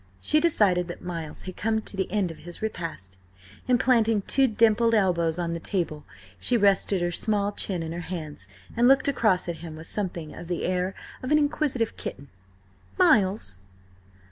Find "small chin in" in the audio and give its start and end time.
7.11-7.91